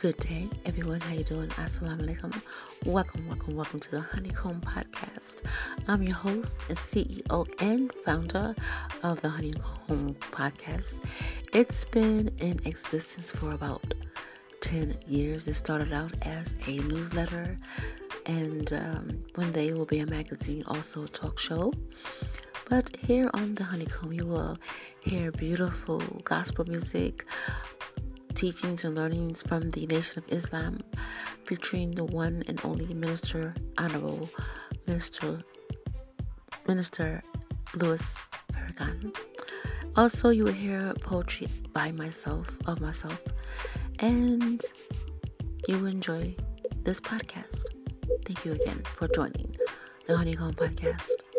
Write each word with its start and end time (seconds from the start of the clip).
Good 0.00 0.16
day, 0.16 0.48
everyone. 0.64 0.98
How 0.98 1.12
you 1.12 1.24
doing? 1.24 1.50
Assalamu 1.50 2.00
alaikum. 2.00 2.32
Welcome, 2.86 3.28
welcome, 3.28 3.54
welcome 3.54 3.80
to 3.80 3.90
the 3.90 4.00
Honeycomb 4.00 4.62
Podcast. 4.62 5.42
I'm 5.88 6.02
your 6.02 6.14
host 6.14 6.56
and 6.70 6.78
CEO 6.78 7.46
and 7.60 7.92
founder 8.02 8.54
of 9.02 9.20
the 9.20 9.28
Honeycomb 9.28 10.14
Podcast. 10.32 11.00
It's 11.52 11.84
been 11.84 12.30
in 12.38 12.58
existence 12.64 13.30
for 13.32 13.52
about 13.52 13.92
10 14.62 14.96
years. 15.06 15.46
It 15.48 15.56
started 15.56 15.92
out 15.92 16.14
as 16.22 16.54
a 16.66 16.78
newsletter, 16.78 17.58
and 18.24 18.72
um, 18.72 19.22
one 19.34 19.52
day 19.52 19.74
will 19.74 19.84
be 19.84 19.98
a 19.98 20.06
magazine, 20.06 20.64
also 20.66 21.04
a 21.04 21.08
talk 21.08 21.38
show. 21.38 21.74
But 22.70 22.96
here 22.96 23.28
on 23.34 23.54
the 23.54 23.64
Honeycomb, 23.64 24.14
you 24.14 24.26
will 24.26 24.56
hear 25.00 25.30
beautiful 25.30 25.98
gospel 26.24 26.64
music, 26.64 27.26
teachings 28.34 28.84
and 28.84 28.94
learnings 28.94 29.42
from 29.42 29.70
the 29.70 29.86
Nation 29.86 30.22
of 30.22 30.32
Islam, 30.32 30.80
featuring 31.44 31.92
the 31.92 32.04
one 32.04 32.42
and 32.46 32.60
only 32.64 32.92
Minister 32.94 33.54
Honorable 33.78 34.28
Minister 34.86 35.42
Minister 36.66 37.22
Louis 37.74 38.02
Farrakhan. 38.52 39.14
Also, 39.96 40.30
you 40.30 40.44
will 40.44 40.52
hear 40.52 40.92
poetry 41.00 41.48
by 41.72 41.90
myself, 41.92 42.46
of 42.66 42.80
myself, 42.80 43.20
and 43.98 44.62
you 45.66 45.78
will 45.78 45.86
enjoy 45.86 46.34
this 46.84 47.00
podcast. 47.00 47.64
Thank 48.24 48.44
you 48.44 48.52
again 48.52 48.82
for 48.84 49.08
joining 49.08 49.56
the 50.06 50.16
Honeycomb 50.16 50.54
Podcast. 50.54 51.29